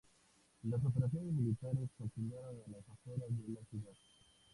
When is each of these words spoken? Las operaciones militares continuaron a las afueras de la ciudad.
Las 0.63 0.83
operaciones 0.83 1.31
militares 1.31 1.87
continuaron 1.95 2.57
a 2.65 2.71
las 2.71 2.89
afueras 2.89 3.27
de 3.29 3.53
la 3.53 3.63
ciudad. 3.65 3.93